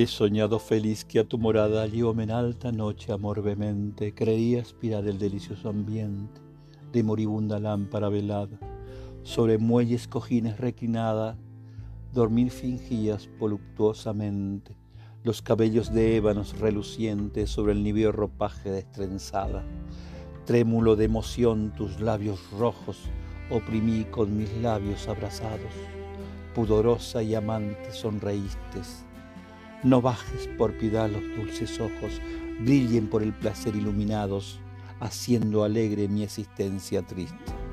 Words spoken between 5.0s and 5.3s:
el